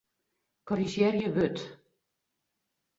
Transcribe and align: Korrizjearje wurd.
Korrizjearje 0.67 1.27
wurd. 1.35 1.57